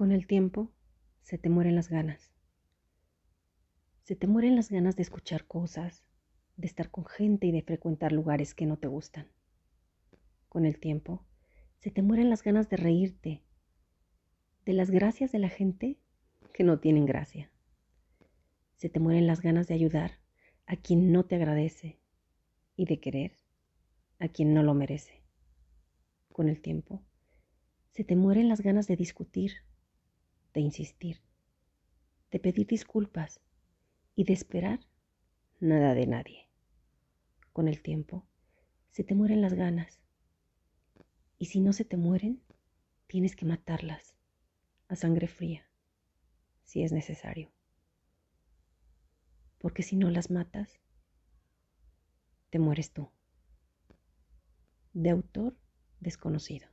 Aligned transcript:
Con 0.00 0.12
el 0.12 0.26
tiempo 0.26 0.72
se 1.20 1.36
te 1.36 1.50
mueren 1.50 1.74
las 1.74 1.90
ganas. 1.90 2.32
Se 4.04 4.16
te 4.16 4.26
mueren 4.26 4.56
las 4.56 4.70
ganas 4.70 4.96
de 4.96 5.02
escuchar 5.02 5.46
cosas, 5.46 6.02
de 6.56 6.68
estar 6.68 6.90
con 6.90 7.04
gente 7.04 7.48
y 7.48 7.52
de 7.52 7.60
frecuentar 7.60 8.10
lugares 8.10 8.54
que 8.54 8.64
no 8.64 8.78
te 8.78 8.88
gustan. 8.88 9.30
Con 10.48 10.64
el 10.64 10.80
tiempo 10.80 11.26
se 11.80 11.90
te 11.90 12.00
mueren 12.00 12.30
las 12.30 12.42
ganas 12.42 12.70
de 12.70 12.78
reírte, 12.78 13.42
de 14.64 14.72
las 14.72 14.90
gracias 14.90 15.32
de 15.32 15.38
la 15.38 15.50
gente 15.50 15.98
que 16.54 16.64
no 16.64 16.80
tienen 16.80 17.04
gracia. 17.04 17.50
Se 18.78 18.88
te 18.88 19.00
mueren 19.00 19.26
las 19.26 19.42
ganas 19.42 19.68
de 19.68 19.74
ayudar 19.74 20.12
a 20.64 20.76
quien 20.76 21.12
no 21.12 21.26
te 21.26 21.34
agradece 21.34 22.00
y 22.74 22.86
de 22.86 23.00
querer 23.00 23.38
a 24.18 24.28
quien 24.28 24.54
no 24.54 24.62
lo 24.62 24.72
merece. 24.72 25.22
Con 26.32 26.48
el 26.48 26.62
tiempo 26.62 27.02
se 27.90 28.02
te 28.02 28.16
mueren 28.16 28.48
las 28.48 28.62
ganas 28.62 28.86
de 28.86 28.96
discutir 28.96 29.68
de 30.52 30.60
insistir, 30.60 31.20
de 32.30 32.40
pedir 32.40 32.66
disculpas 32.66 33.40
y 34.14 34.24
de 34.24 34.32
esperar 34.32 34.80
nada 35.60 35.94
de 35.94 36.06
nadie. 36.06 36.48
Con 37.52 37.68
el 37.68 37.82
tiempo 37.82 38.26
se 38.90 39.04
te 39.04 39.14
mueren 39.14 39.40
las 39.40 39.54
ganas 39.54 40.00
y 41.38 41.46
si 41.46 41.60
no 41.60 41.72
se 41.72 41.84
te 41.84 41.96
mueren, 41.96 42.42
tienes 43.06 43.34
que 43.34 43.46
matarlas 43.46 44.14
a 44.88 44.96
sangre 44.96 45.26
fría, 45.26 45.68
si 46.64 46.82
es 46.82 46.92
necesario. 46.92 47.50
Porque 49.58 49.82
si 49.82 49.96
no 49.96 50.10
las 50.10 50.30
matas, 50.30 50.80
te 52.50 52.58
mueres 52.58 52.92
tú. 52.92 53.10
De 54.92 55.10
autor 55.10 55.56
desconocido. 56.00 56.68